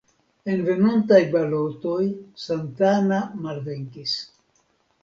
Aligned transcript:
En 0.53 0.63
venontaj 0.69 1.19
balotoj 1.35 2.01
Santana 2.47 3.21
malvenkis. 3.47 4.19